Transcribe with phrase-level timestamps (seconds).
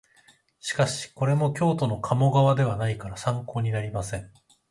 [0.61, 4.31] しかしこれも京都の鴨川ではないから参考になりません